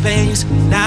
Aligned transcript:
Space. 0.00 0.44
Now 0.70 0.79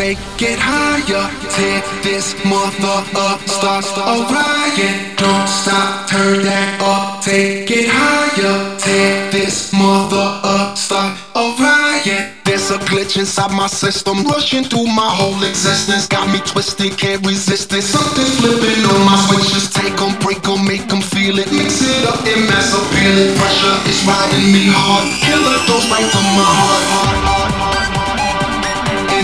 take 0.00 0.40
it 0.40 0.58
higher. 0.58 1.28
Tear 1.52 1.84
this 2.02 2.32
mother 2.44 3.04
up, 3.20 3.40
start 3.44 3.84
a 4.00 4.16
riot. 4.32 4.96
Don't 5.20 5.48
stop, 5.48 6.08
turn 6.08 6.40
that 6.48 6.80
up, 6.80 7.22
take 7.22 7.70
it 7.70 7.88
higher. 7.92 8.56
Tear 8.78 9.30
this 9.30 9.72
mother 9.74 10.40
up, 10.42 10.78
start 10.78 11.18
a 11.36 11.44
riot. 11.60 12.32
There's 12.46 12.70
a 12.70 12.78
glitch 12.88 13.18
inside 13.18 13.52
my 13.52 13.66
system, 13.66 14.24
rushing 14.24 14.64
through 14.64 14.88
my 14.88 15.10
whole 15.18 15.42
existence. 15.44 16.08
Got 16.08 16.32
me 16.32 16.40
twisted, 16.48 16.96
can't 16.96 17.20
resist 17.26 17.70
it. 17.74 17.82
Something's 17.82 18.40
flipping 18.40 18.80
on 18.88 19.00
my 19.04 19.18
switches. 19.28 19.68
Take 19.68 19.96
them, 20.00 20.16
break 20.24 20.40
them, 20.42 20.64
make 20.64 20.88
them 20.88 21.02
feel 21.02 21.38
it. 21.38 21.52
Mix 21.52 21.84
it 21.84 22.08
up 22.08 22.24
and 22.24 22.48
mass 22.48 22.72
appeal 22.72 23.16
it. 23.20 23.36
Pressure 23.36 23.76
is 23.84 24.00
riding 24.08 24.48
me 24.48 24.64
hard. 24.72 25.04
Killer 25.20 25.60
goes 25.68 25.84
right 25.92 26.08
to 26.08 26.20
my 26.40 26.48
heart. 26.56 27.50
And 27.52 27.59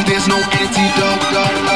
there's 0.06 0.28
no 0.28 0.36
antidote. 0.36 1.75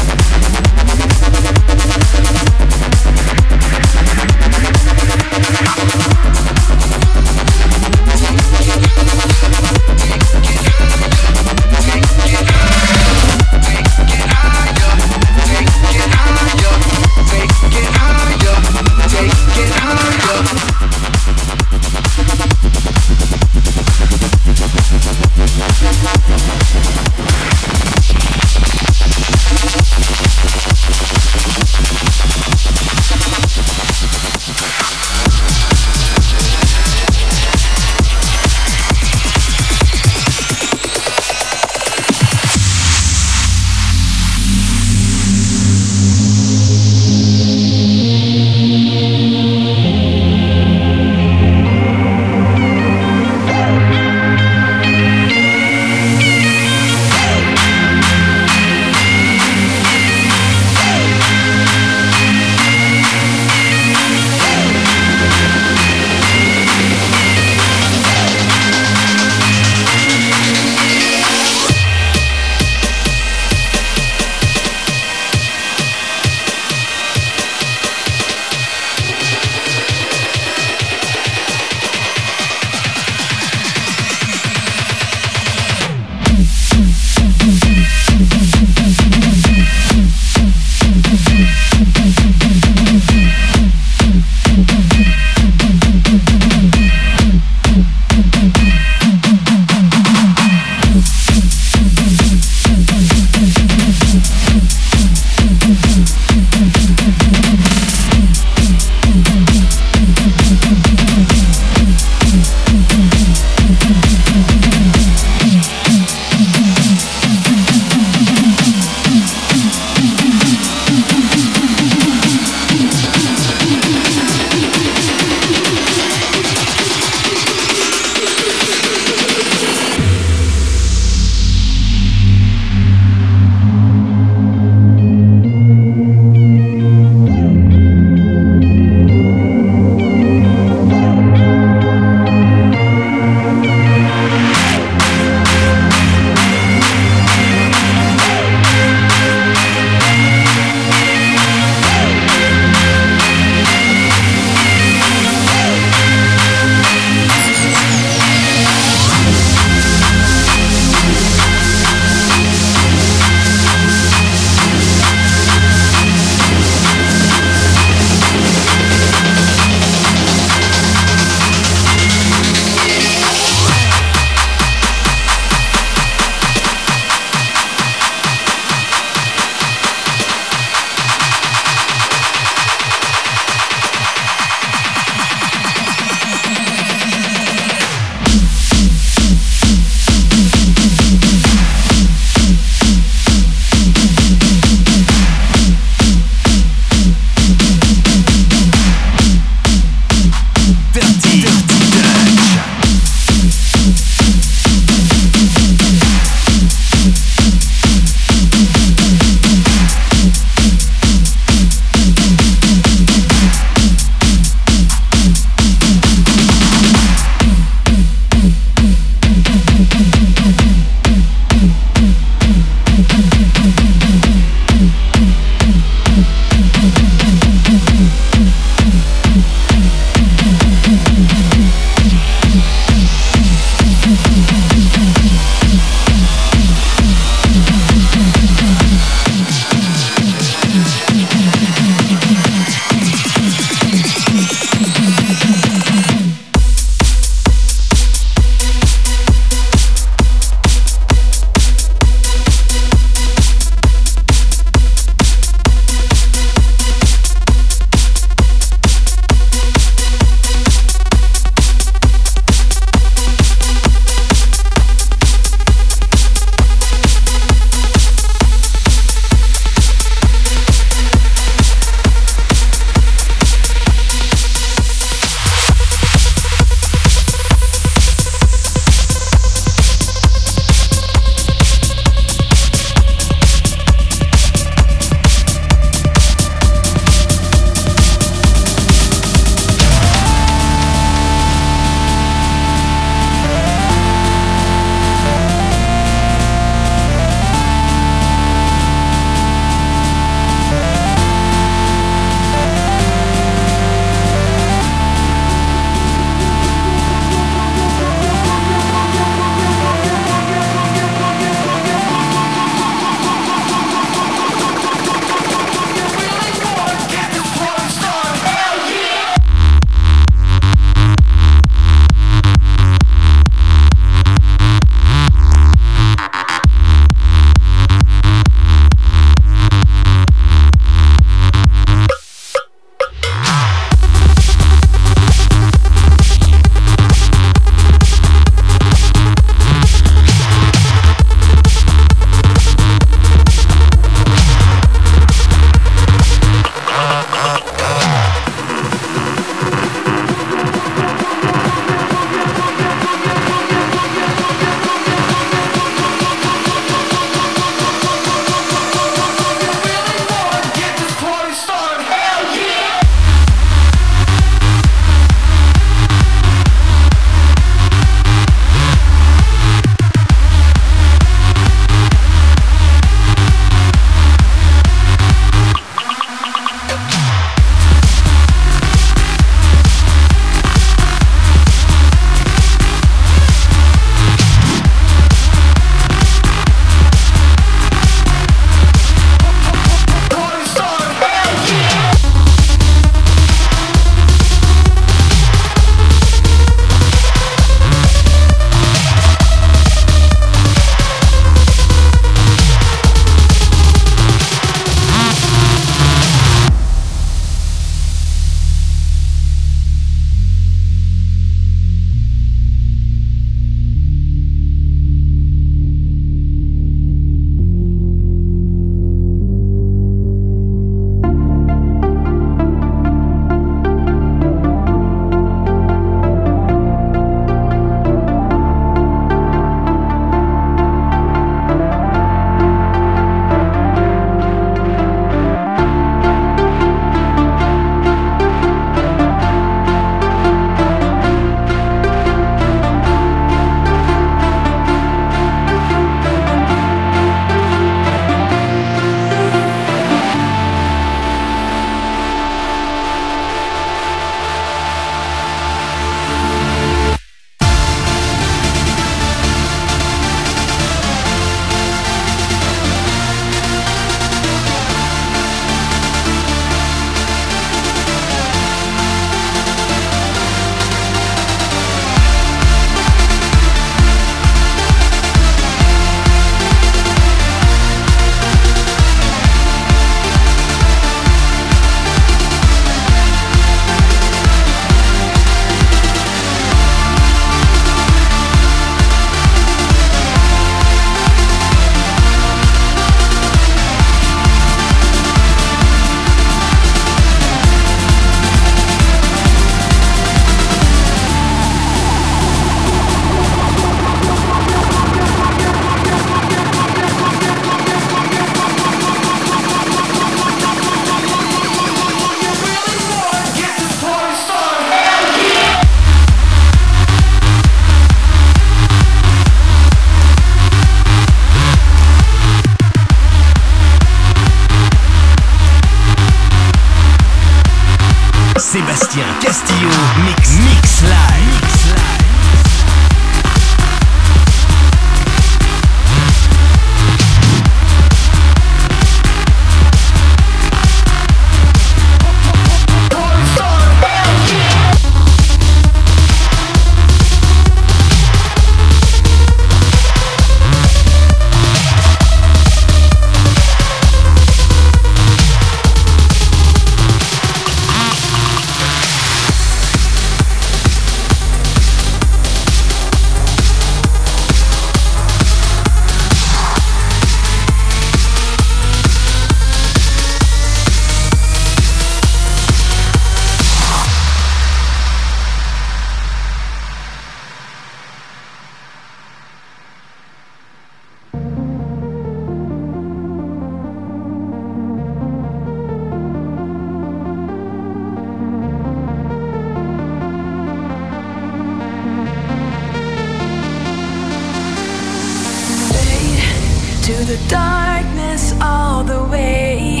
the 597.26 597.48
darkness 597.48 598.54
all 598.62 599.02
the 599.02 599.24
way. 599.24 600.00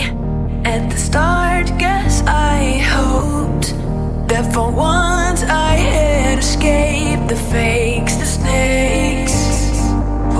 At 0.64 0.88
the 0.88 0.96
start, 0.96 1.66
guess 1.76 2.22
I 2.24 2.78
hoped 2.78 3.74
that 4.28 4.54
for 4.54 4.70
once 4.70 5.42
I 5.42 5.74
had 5.74 6.38
escaped 6.38 7.28
the 7.28 7.34
fakes, 7.34 8.14
the 8.14 8.26
snakes. 8.26 9.34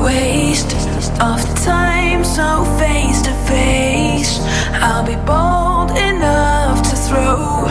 Waste 0.01 0.73
of 1.21 1.43
time, 1.65 2.23
so 2.23 2.65
face 2.79 3.21
to 3.23 3.33
face. 3.51 4.39
I'll 4.75 5.05
be 5.05 5.17
bold 5.27 5.91
enough 5.99 6.89
to 6.89 6.95
throw 6.95 7.67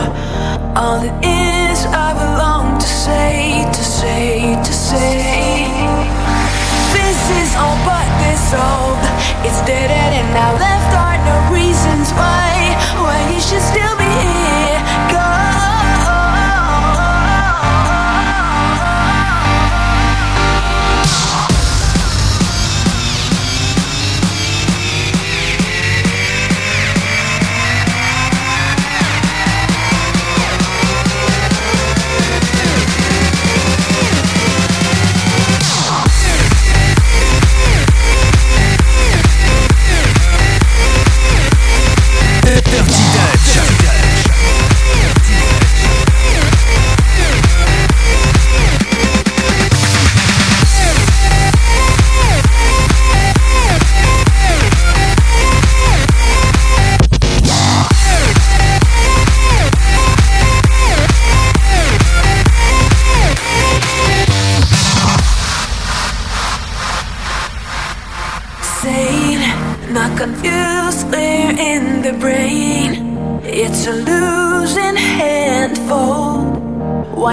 all 0.76 1.00
it 1.00 1.16
is 1.24 1.86
I 1.86 2.12
belong 2.12 2.78
to 2.78 2.86
say, 2.86 3.64
to 3.72 3.82
say, 3.82 4.62
to 4.62 4.72
say. 4.72 5.96
This 6.92 7.30
is 7.40 7.56
all 7.56 7.76
but 7.86 8.08
this 8.20 8.52
all. 8.52 9.05
It's 9.46 9.60
dead 9.60 9.92
and 9.92 10.36
I 10.36 10.58
left. 10.58 10.95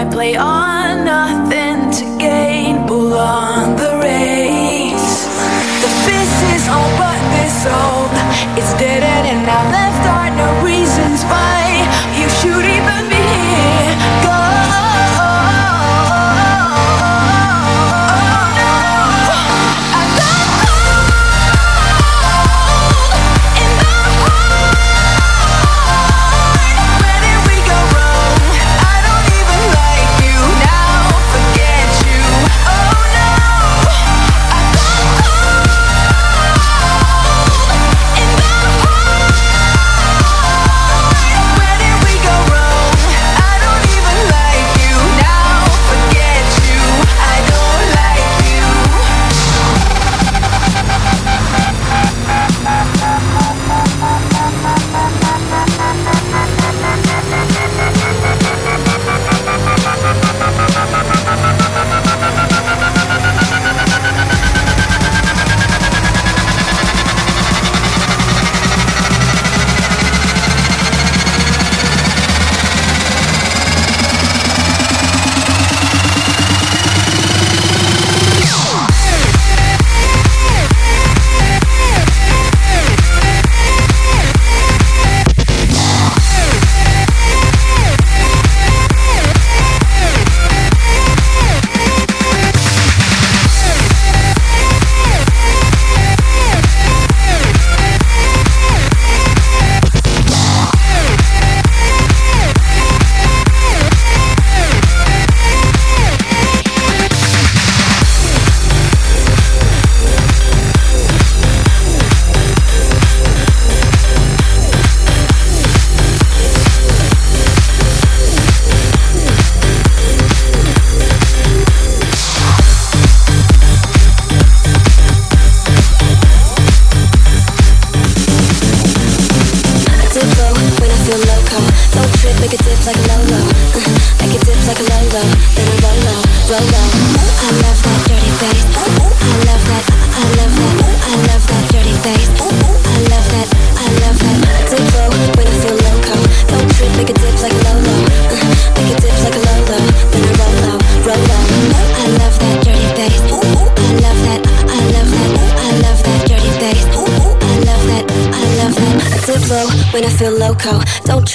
I 0.03 0.09
play 0.09 0.35
on 0.35 1.05
nothing 1.05 1.89
to 1.89 2.17
gain, 2.19 2.85
Pull 2.85 3.13
on 3.13 3.77
the 3.77 3.99
reins. 4.03 5.23
The 5.81 5.91
fist 6.03 6.39
is 6.55 6.67
on, 6.67 6.89
but 6.99 7.19
this 7.31 7.65
old, 7.65 8.11
it's 8.57 8.73
dead 8.77 9.01
end, 9.01 9.27
and 9.27 9.45
now. 9.45 9.82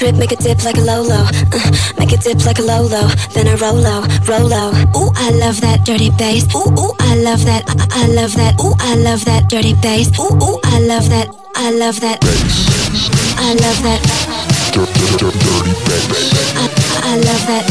Don't 0.09 0.17
make 0.17 0.31
a 0.31 0.37
dip 0.37 0.63
like 0.65 0.75
a 0.77 0.81
Lolo. 0.81 1.21
Uh, 1.53 1.71
make 1.99 2.11
a 2.11 2.17
dip 2.17 2.43
like 2.43 2.57
a 2.57 2.63
Lolo. 2.63 3.05
Then 3.35 3.47
I 3.47 3.53
roll 3.61 3.75
low, 3.75 4.01
roll 4.25 4.41
low. 4.41 4.71
Ooh, 4.97 5.11
I 5.13 5.29
love 5.37 5.61
that 5.61 5.85
dirty 5.85 6.09
bass. 6.09 6.49
Ooh, 6.55 6.65
ooh, 6.65 6.95
I 6.99 7.15
love 7.17 7.45
that. 7.45 7.63
I, 7.69 8.05
I 8.05 8.07
love 8.07 8.33
that. 8.33 8.59
Ooh, 8.59 8.73
I 8.79 8.95
love 8.95 9.23
that 9.25 9.47
dirty 9.49 9.75
bass. 9.75 10.09
Ooh, 10.17 10.33
ooh, 10.33 10.59
I 10.63 10.79
love 10.81 11.07
that. 11.09 11.29
I 11.53 11.69
love 11.69 11.99
that. 11.99 12.17
I 13.37 13.53
love 13.53 13.83
that. 13.85 14.01
Bass. 14.01 15.05
I, 17.05 17.15
love 17.21 17.45
that. 17.45 17.63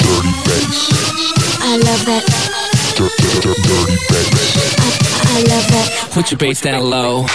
Dirty 0.00 0.32
bass. 0.48 0.88
I 1.60 1.76
love 1.84 2.04
that. 2.08 2.24
Dirty 2.96 3.12
bass. 4.08 4.40
I 5.28 5.42
love 5.52 5.66
that. 5.68 6.08
Put 6.12 6.30
your 6.30 6.38
bass 6.38 6.62
down 6.62 6.88
low. 6.88 7.26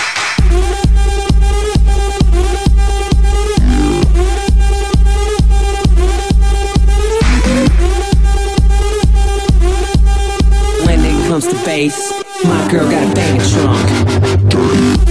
Comes 11.30 11.46
to 11.46 11.54
bass, 11.64 12.12
my 12.44 12.72
girl 12.72 12.90
got 12.90 13.12
a 13.12 13.14
banging 13.14 13.48
trunk. 13.52 15.09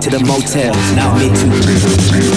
To 0.00 0.08
the 0.08 0.20
motels. 0.20 0.76
Now 0.96 1.12
I'm 1.12 1.28
into 1.28 2.29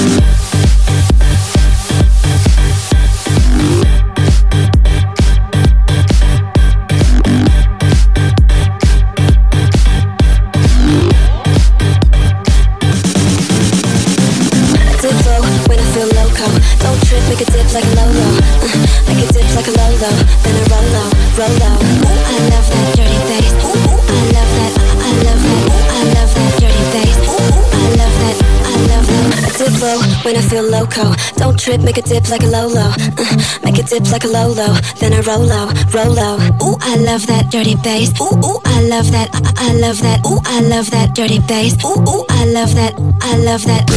trip, 31.63 31.79
make 31.81 31.97
a 31.97 32.01
dip 32.01 32.29
like 32.29 32.43
a 32.43 32.47
Lolo. 32.47 32.91
Uh, 32.91 33.59
make 33.63 33.79
a 33.79 33.83
dip 33.83 34.03
like 34.11 34.25
a 34.25 34.27
Lolo. 34.27 34.75
Then 34.99 35.13
low, 35.23 35.71
roll 35.95 36.11
low. 36.11 36.35
Ooh, 36.61 36.75
I 36.81 36.97
love 36.97 37.25
that 37.27 37.51
dirty 37.51 37.75
bass. 37.75 38.11
Ooh, 38.19 38.35
ooh, 38.43 38.59
I 38.65 38.81
love 38.83 39.09
that. 39.11 39.29
I, 39.31 39.69
I 39.69 39.73
love 39.79 40.01
that. 40.01 40.19
Ooh, 40.25 40.41
I 40.43 40.59
love 40.59 40.91
that 40.91 41.15
dirty 41.15 41.39
bass. 41.47 41.73
Ooh, 41.85 41.95
ooh, 42.03 42.25
I 42.29 42.45
love 42.51 42.75
that. 42.75 42.93
I 43.21 43.37
love 43.37 43.63
that. 43.63 43.87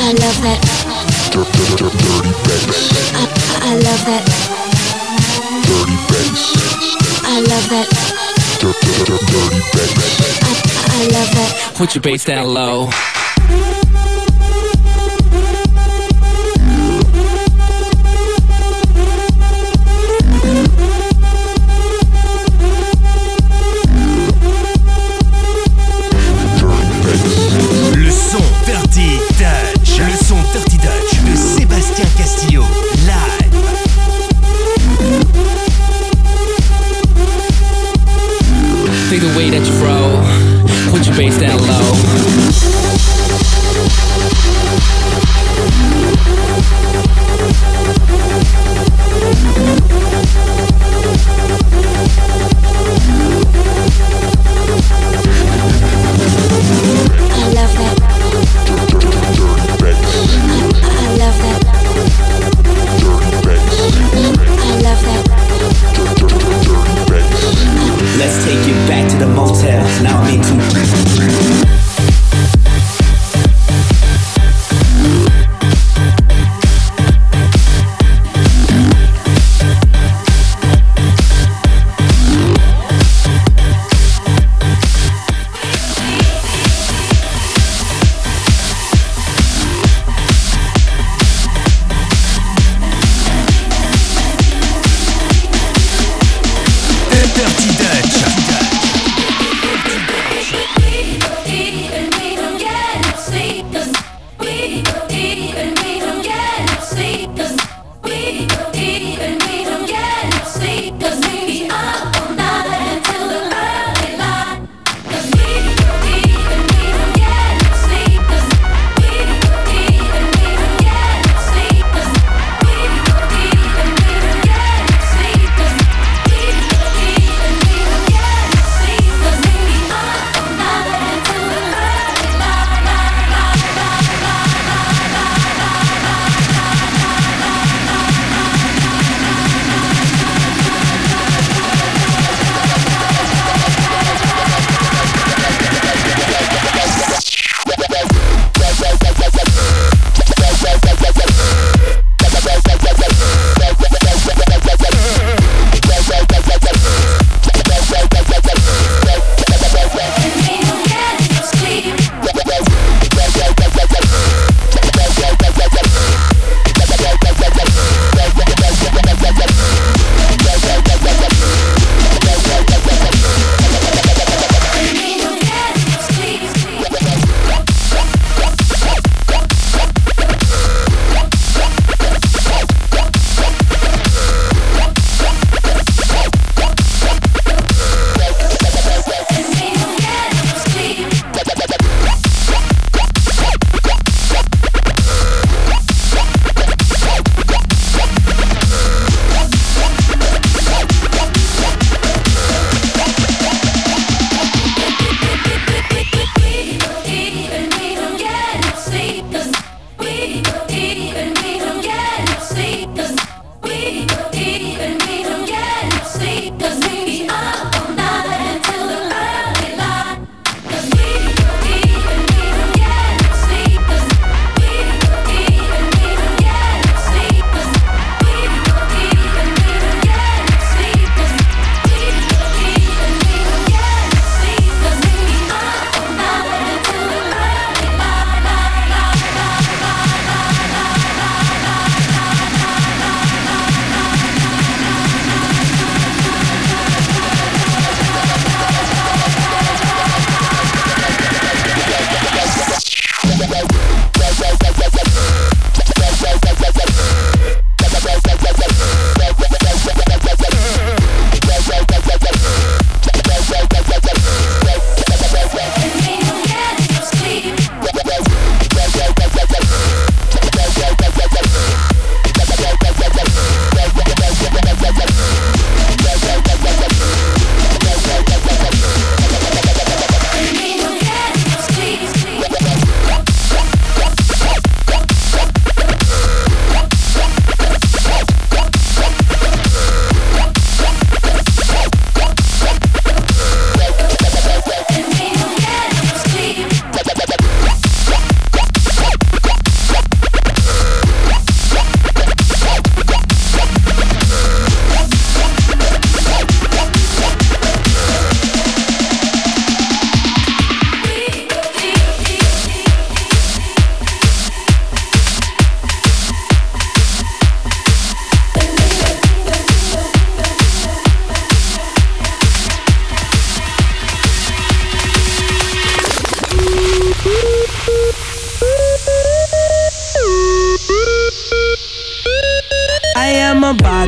I 0.00 0.12
love 0.16 0.38
that. 0.46 0.60
I, 3.12 3.24
I 3.60 3.74
love 3.86 4.02
that. 4.08 4.24
I 7.24 7.40
love 7.40 7.68
that. 7.68 7.86
I, 10.42 10.52
I 10.88 11.02
love 11.12 11.30
that. 11.36 11.72
Put 11.76 11.94
your 11.94 12.02
bass 12.02 12.24
down 12.24 12.48
low. 12.54 12.88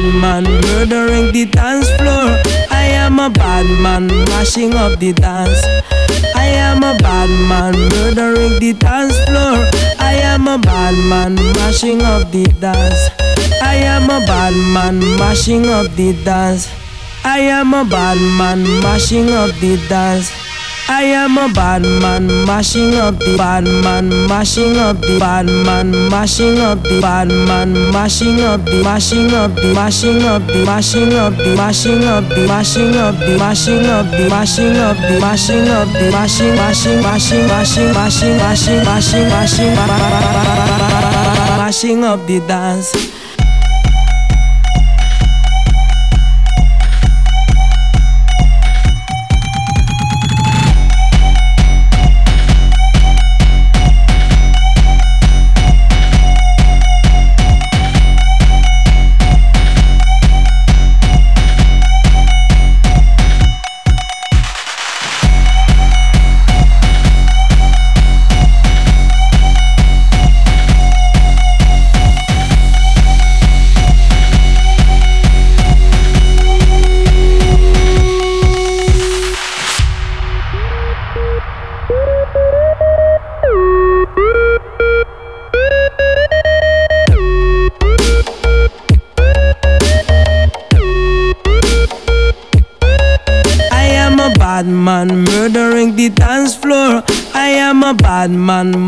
Man 0.00 0.44
murdering 0.44 1.32
the 1.32 1.44
dance 1.46 1.88
floor. 1.96 2.36
I 2.70 2.84
am 3.04 3.18
a 3.18 3.30
bad 3.30 3.66
man 3.82 4.06
mashing 4.06 4.74
up 4.74 4.98
the 4.98 5.12
dance. 5.12 5.62
I 6.34 6.46
am 6.46 6.82
a 6.82 6.94
bad 6.98 7.30
man 7.48 7.74
murdering 7.90 8.58
the 8.60 8.72
dance 8.74 9.16
floor. 9.26 9.66
I 9.98 10.14
am 10.22 10.46
a 10.48 10.58
bad 10.58 10.94
man 11.08 11.34
mashing 11.34 12.02
up 12.02 12.30
the 12.30 12.44
dance. 12.60 13.10
I 13.62 13.74
am 13.76 14.04
a 14.04 14.20
bad 14.26 14.54
man 14.74 15.00
mashing 15.18 15.66
up 15.66 15.90
the 15.96 16.12
dance. 16.24 16.68
I 17.24 17.40
am 17.40 17.74
a 17.74 17.84
bad 17.84 18.18
man 18.38 18.62
mashing 18.80 19.30
up 19.30 19.50
the 19.60 19.76
dance. 19.88 20.47
I 20.90 21.02
am 21.02 21.36
a 21.36 21.52
bad 21.52 21.82
man 21.82 22.26
mashing 22.46 22.94
up 22.94 23.18
the 23.18 23.36
bad 23.36 23.64
man 23.64 24.08
mashing 24.26 24.78
up 24.78 24.98
the 25.00 25.18
bad 25.20 25.44
man 25.44 25.90
mashing 26.08 26.58
up 26.58 26.82
the 26.82 26.98
bad 27.02 27.28
man 27.28 27.92
mashing 27.92 28.40
up 28.40 28.64
the 28.64 28.82
mashing 28.82 29.34
up 29.34 29.54
the 29.54 29.74
mashing 29.74 30.22
up 30.24 30.46
the 30.46 30.64
mashing 30.64 31.12
up 31.12 31.36
the 31.36 31.54
mashing 31.54 32.04
up 32.04 32.24
the 32.28 32.46
mashing 32.48 32.96
up 32.96 33.14
the 33.20 33.36
mashing 33.36 33.86
up 33.86 34.06
the 34.10 34.28
mashing 34.30 34.76
up 34.78 34.96
the 34.96 35.20
mashing 35.20 35.68
up 35.68 35.88
the 35.92 36.10
mashing 36.10 36.56
mashing 36.56 37.02
mashing 37.02 37.46
mashing 37.46 37.92
mashing 37.92 38.38
mashing 38.38 38.82
mashing 38.88 39.28
mashing 39.28 39.74
mashing 41.58 42.04
up 42.04 42.26
the 42.26 42.40
dance 42.48 43.27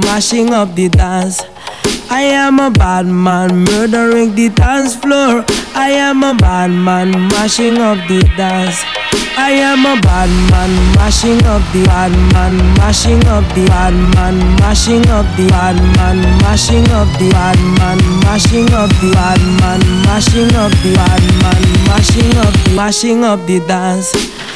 mashing 0.01 0.55
up 0.55 0.75
the 0.75 0.89
dance. 0.89 1.43
I 2.11 2.23
am 2.23 2.59
a 2.59 2.71
bad 2.71 3.07
man 3.07 3.65
murdering 3.65 4.35
the 4.35 4.49
dance 4.49 4.97
floor. 4.97 5.45
I 5.75 5.91
am 5.91 6.23
a 6.25 6.35
bad 6.35 6.71
man 6.71 7.11
mashing 7.29 7.77
up 7.79 7.99
the 8.09 8.21
dance. 8.37 8.81
I 9.37 9.51
am 9.53 9.85
a 9.85 10.01
bad 10.01 10.31
man 10.51 10.73
mashing 10.97 11.45
up 11.45 11.63
the 11.73 11.85
bad 11.85 12.13
man 12.33 12.57
mashing 12.81 13.25
up 13.27 13.45
the 13.55 13.67
bad 13.69 13.93
man 14.15 14.37
mashing 14.59 15.07
up 15.09 15.25
the 15.37 15.47
bad 15.49 15.77
man 15.97 16.17
mashing 16.41 16.89
up 16.91 17.09
the 17.19 17.29
bad 17.31 17.59
man 17.79 18.01
mashing 18.25 18.71
up 18.73 18.91
the 19.01 19.13
bad 19.13 19.41
man 19.61 19.81
mashing 20.09 20.55
up 20.57 20.73
the 20.81 20.93
bad 20.97 21.23
man 21.43 21.63
mashing 21.89 22.33
up 22.41 22.53
the 22.65 22.73
mashing 22.75 23.25
up 23.25 23.41
the 23.47 23.61
dance. 23.69 24.50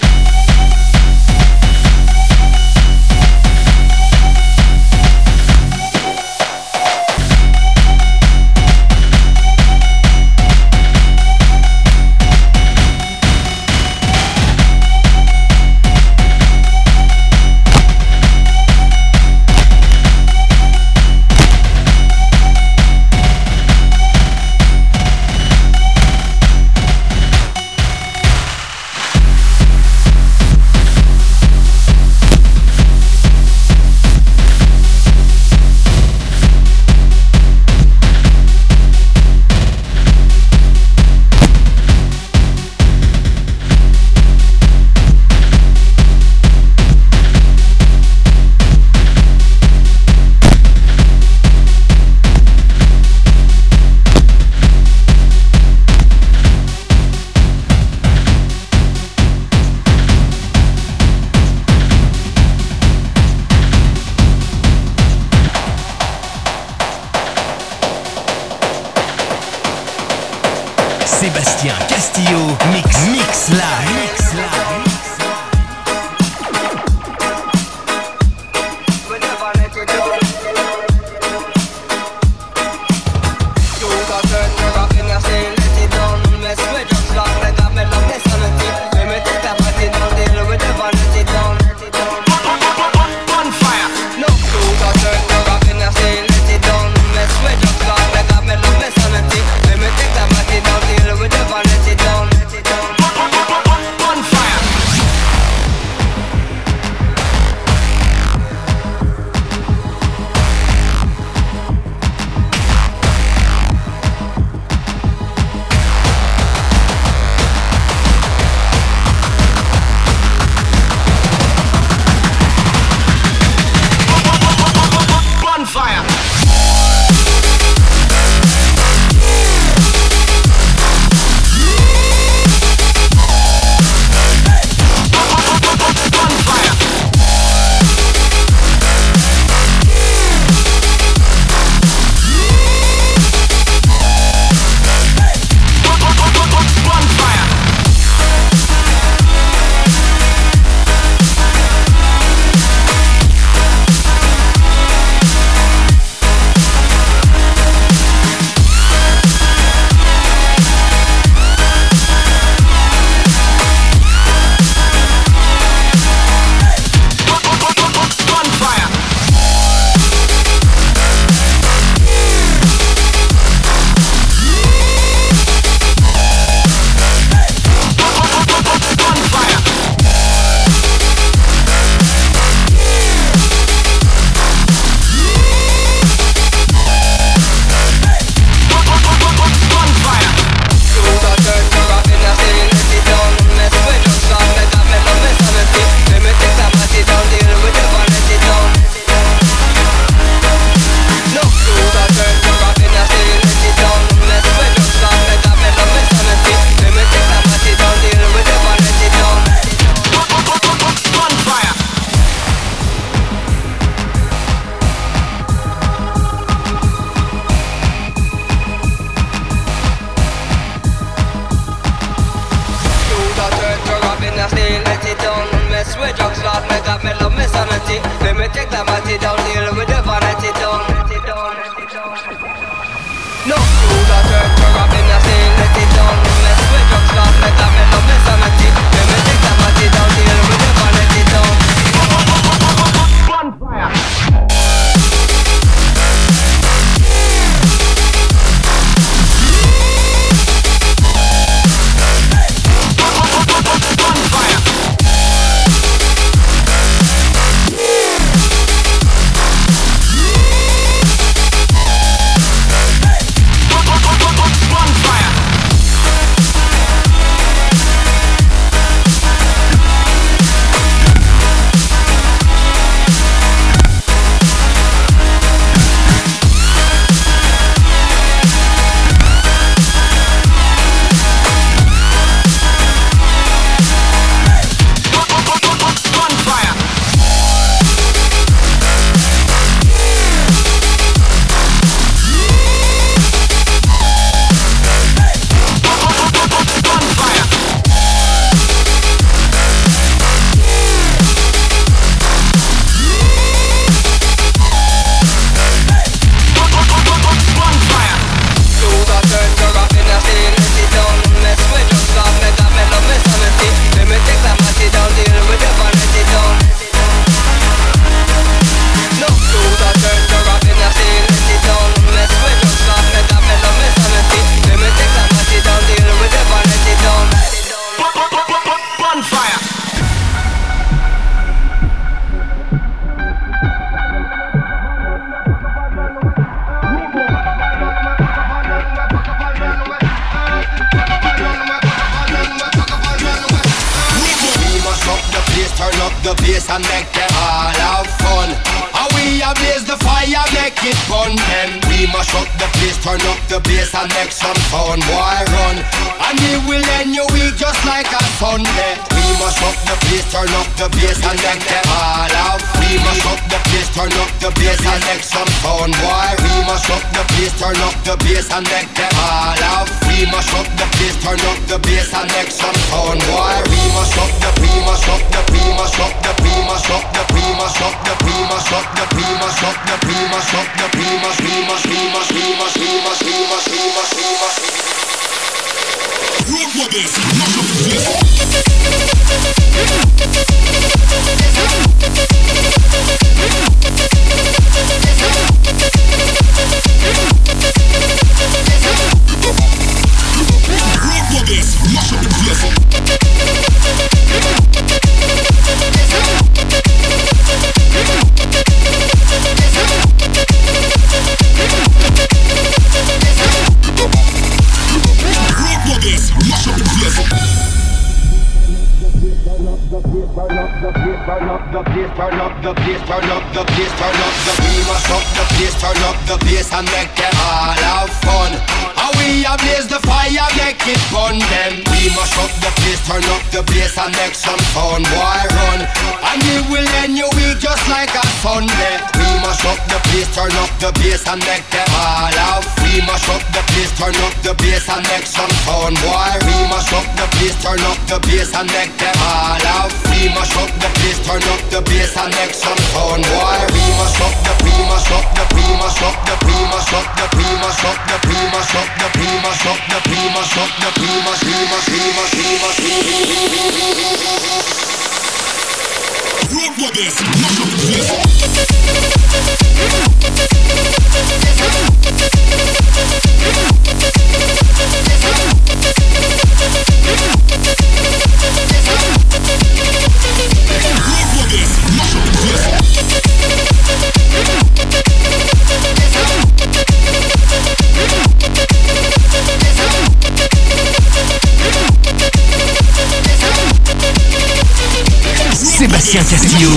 Sébastien 495.85 496.25
Castillo, 496.25 496.71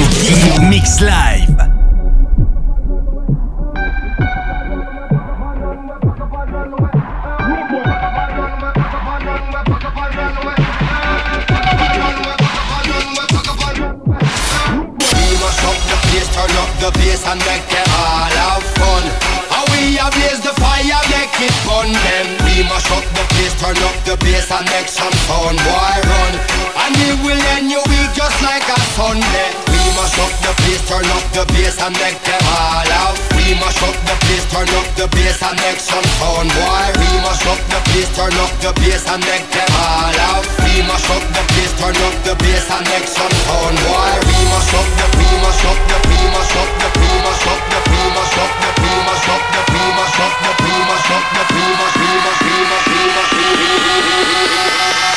Mix 0.70 1.00
Live. 1.00 1.56
the 16.80 16.92
bass, 17.00 17.26
and 17.26 17.40
make 17.40 17.66
them 17.70 17.90
all 17.90 18.30
have 18.38 18.64
fun. 18.78 19.04
And 19.58 19.66
we 19.74 19.98
have 19.98 20.14
raised 20.16 20.44
the 20.44 20.54
fire, 20.62 21.02
make 21.10 21.34
it 21.42 21.56
fun. 21.66 21.90
Them 21.90 22.28
we 22.46 22.64
mash 22.70 22.92
up 22.92 23.04
the 23.18 23.24
place, 23.34 23.56
turn 23.60 23.78
up 23.82 23.98
the 24.06 24.16
bass 24.24 24.52
and 24.52 24.68
make 24.70 24.88
some 24.88 25.14
sound. 25.26 25.58
Boy, 25.58 25.96
run, 26.06 26.34
and 26.86 26.94
we 27.02 27.10
will 27.26 27.42
end 27.58 27.72
you 27.72 27.87
Sunday 28.98 29.54
We 29.70 29.78
mash 29.94 30.18
up 30.18 30.34
the 30.42 30.50
place, 30.58 30.82
turn 30.90 31.06
up 31.14 31.22
the 31.30 31.46
bass 31.54 31.78
and 31.86 31.94
make 32.02 32.18
them 32.26 32.42
all 32.50 32.90
out 33.06 33.14
We 33.38 33.54
mash 33.62 33.78
up 33.86 33.94
the 33.94 34.16
place, 34.26 34.42
turn 34.50 34.66
up 34.74 34.90
the 34.98 35.06
bass 35.14 35.38
and 35.46 35.54
make 35.62 35.78
some 35.78 36.02
sound 36.18 36.50
boy 36.50 36.86
We 36.98 37.06
mash 37.22 37.46
up 37.46 37.62
the 37.70 37.78
place, 37.94 38.10
turn 38.18 38.34
up 38.42 38.50
the 38.58 38.74
bass 38.82 39.06
and 39.06 39.22
make 39.22 39.46
them 39.54 39.70
all 39.78 40.18
out 40.34 40.50
We 40.66 40.82
mash 40.82 41.06
up 41.14 41.22
the 41.30 41.46
place, 41.46 41.74
turn 41.78 41.94
up 41.94 42.16
the 42.26 42.34
bass 42.42 42.66
and 42.74 42.90
make 42.90 43.06
some 43.06 43.30
sound 43.46 43.78
boy 43.86 44.18
We 44.26 44.38
mash 44.50 44.74
up 44.74 44.90
the, 44.90 45.06
we 45.14 45.30
mash 45.46 45.62
up 45.62 45.78
the, 45.78 45.98
we 46.10 46.18
mash 46.34 46.58
up 46.58 46.70
the, 46.82 46.90
we 46.98 47.10
mash 47.22 47.46
up 47.54 47.62
the, 47.70 47.78
we 47.86 48.02
mash 48.18 48.34
up 48.34 48.50
the, 48.50 48.70
we 48.82 48.98
mash 49.06 49.30
up 49.30 49.42
the, 49.46 49.62
we 49.62 49.84
mash 49.94 50.18
up 50.18 50.34
the, 50.34 50.42
we 50.42 50.74
mash 50.90 51.14
up 51.14 51.22
the, 51.22 51.42
we 51.46 51.70
mash, 51.70 51.94
we 51.94 52.02
mash, 52.02 52.02
we 52.02 52.02
mash, 52.02 52.02
we 52.02 52.02
mash, 52.02 52.02
we 52.02 52.02
mash, 52.02 52.02
we 52.02 52.02
mash, 52.02 52.02
we 52.02 52.58
mash, 52.58 52.90
we 52.90 53.06
mash, 53.14 53.30
we 53.30 53.46
mash, 53.46 53.78
we 54.10 54.58
mash, 54.58 55.17